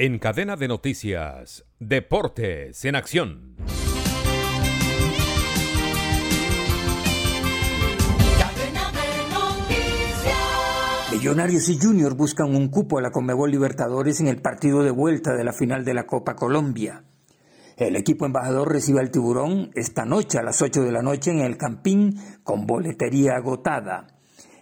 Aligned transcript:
En 0.00 0.20
cadena 0.20 0.54
de 0.54 0.68
noticias, 0.68 1.64
Deportes 1.80 2.84
en 2.84 2.94
Acción. 2.94 3.56
Millonarios 11.10 11.68
y 11.68 11.80
Junior 11.80 12.14
buscan 12.14 12.54
un 12.54 12.68
cupo 12.68 12.98
a 12.98 13.02
la 13.02 13.10
Conmebol 13.10 13.50
Libertadores 13.50 14.20
en 14.20 14.28
el 14.28 14.40
partido 14.40 14.84
de 14.84 14.92
vuelta 14.92 15.34
de 15.34 15.42
la 15.42 15.52
final 15.52 15.84
de 15.84 15.94
la 15.94 16.06
Copa 16.06 16.36
Colombia. 16.36 17.02
El 17.76 17.96
equipo 17.96 18.24
embajador 18.24 18.70
recibe 18.70 19.00
al 19.00 19.10
tiburón 19.10 19.72
esta 19.74 20.04
noche 20.04 20.38
a 20.38 20.44
las 20.44 20.62
8 20.62 20.84
de 20.84 20.92
la 20.92 21.02
noche 21.02 21.32
en 21.32 21.40
el 21.40 21.56
Campín 21.56 22.14
con 22.44 22.66
boletería 22.68 23.32
agotada. 23.34 24.06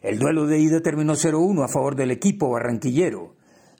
El 0.00 0.18
duelo 0.18 0.46
de 0.46 0.60
ida 0.60 0.80
terminó 0.80 1.12
0-1 1.12 1.62
a 1.62 1.68
favor 1.68 1.94
del 1.94 2.10
equipo 2.10 2.48
barranquillero. 2.48 3.35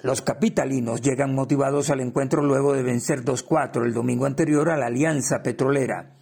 Los 0.06 0.22
capitalinos 0.22 1.02
llegan 1.02 1.34
motivados 1.34 1.90
al 1.90 1.98
encuentro 1.98 2.40
luego 2.40 2.74
de 2.74 2.84
vencer 2.84 3.24
2-4 3.24 3.84
el 3.84 3.92
domingo 3.92 4.24
anterior 4.24 4.70
a 4.70 4.76
la 4.76 4.86
Alianza 4.86 5.42
Petrolera. 5.42 6.14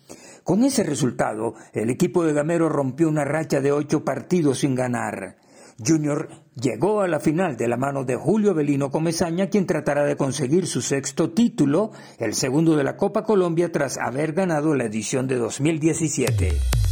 Con 0.42 0.64
ese 0.64 0.84
resultado, 0.84 1.52
el 1.74 1.90
equipo 1.90 2.24
de 2.24 2.32
Gamero 2.32 2.70
rompió 2.70 3.10
una 3.10 3.26
racha 3.26 3.60
de 3.60 3.72
ocho 3.72 4.02
partidos 4.02 4.60
sin 4.60 4.74
ganar. 4.74 5.36
Junior 5.78 6.30
llegó 6.54 7.02
a 7.02 7.08
la 7.08 7.20
final 7.20 7.58
de 7.58 7.68
la 7.68 7.76
mano 7.76 8.04
de 8.04 8.16
Julio 8.16 8.52
Avelino 8.52 8.90
Comezaña, 8.90 9.50
quien 9.50 9.66
tratará 9.66 10.04
de 10.04 10.16
conseguir 10.16 10.66
su 10.66 10.80
sexto 10.80 11.32
título, 11.32 11.90
el 12.18 12.32
segundo 12.32 12.76
de 12.76 12.84
la 12.84 12.96
Copa 12.96 13.24
Colombia 13.24 13.70
tras 13.70 13.98
haber 13.98 14.32
ganado 14.32 14.74
la 14.74 14.84
edición 14.84 15.28
de 15.28 15.36
2017. 15.36 16.83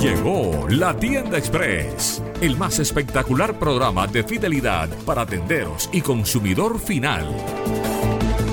Llegó 0.00 0.68
la 0.68 0.96
tienda 0.96 1.38
express, 1.38 2.22
el 2.40 2.56
más 2.56 2.78
espectacular 2.78 3.58
programa 3.58 4.06
de 4.06 4.22
fidelidad 4.24 4.88
para 5.04 5.26
tenderos 5.26 5.90
y 5.92 6.00
consumidor 6.00 6.78
final. 6.80 7.28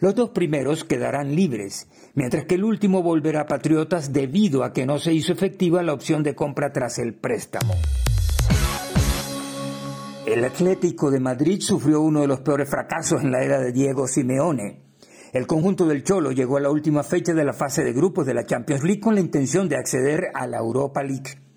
Los 0.00 0.14
dos 0.14 0.30
primeros 0.30 0.84
quedarán 0.84 1.34
libres, 1.34 1.88
mientras 2.14 2.44
que 2.44 2.54
el 2.54 2.64
último 2.64 3.02
volverá 3.02 3.42
a 3.42 3.46
Patriotas 3.46 4.12
debido 4.12 4.64
a 4.64 4.72
que 4.72 4.86
no 4.86 4.98
se 4.98 5.12
hizo 5.12 5.32
efectiva 5.32 5.82
la 5.82 5.92
opción 5.92 6.22
de 6.22 6.34
compra 6.34 6.72
tras 6.72 6.98
el 6.98 7.14
préstamo. 7.14 7.74
El 10.26 10.44
Atlético 10.44 11.10
de 11.10 11.20
Madrid 11.20 11.60
sufrió 11.60 12.00
uno 12.02 12.20
de 12.20 12.28
los 12.28 12.40
peores 12.40 12.70
fracasos 12.70 13.22
en 13.22 13.32
la 13.32 13.42
era 13.42 13.58
de 13.58 13.72
Diego 13.72 14.06
Simeone. 14.06 14.82
El 15.32 15.46
conjunto 15.46 15.86
del 15.86 16.04
Cholo 16.04 16.32
llegó 16.32 16.56
a 16.56 16.60
la 16.60 16.70
última 16.70 17.02
fecha 17.02 17.34
de 17.34 17.44
la 17.44 17.52
fase 17.52 17.84
de 17.84 17.92
grupos 17.92 18.26
de 18.26 18.34
la 18.34 18.46
Champions 18.46 18.84
League 18.84 19.00
con 19.00 19.14
la 19.14 19.20
intención 19.20 19.68
de 19.68 19.76
acceder 19.76 20.28
a 20.34 20.46
la 20.46 20.58
Europa 20.58 21.02
League. 21.02 21.49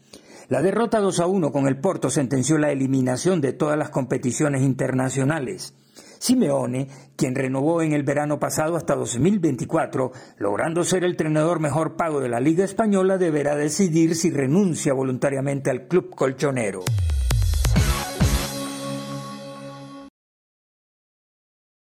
La 0.50 0.62
derrota 0.62 1.00
2 1.00 1.20
a 1.22 1.28
1 1.28 1.52
con 1.52 1.68
el 1.68 1.78
Porto 1.78 2.10
sentenció 2.10 2.58
la 2.58 2.72
eliminación 2.72 3.40
de 3.40 3.54
todas 3.54 3.78
las 3.78 3.90
competiciones 3.90 4.62
internacionales. 4.62 5.74
Simeone, 6.20 6.88
quien 7.16 7.36
renovó 7.36 7.82
en 7.82 7.94
el 7.94 8.04
verano 8.04 8.40
pasado 8.40 8.76
hasta 8.76 8.96
2024, 8.96 10.12
logrando 10.38 10.84
ser 10.84 11.04
el 11.04 11.12
entrenador 11.12 11.60
mejor 11.60 11.96
pago 11.96 12.20
de 12.20 12.30
la 12.30 12.40
Liga 12.40 12.64
Española, 12.64 13.18
deberá 13.18 13.56
decidir 13.56 14.16
si 14.16 14.32
renuncia 14.32 14.94
voluntariamente 14.94 15.70
al 15.70 15.88
club 15.88 16.10
colchonero. 16.16 16.84